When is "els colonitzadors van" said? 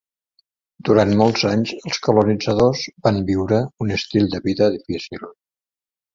1.89-3.21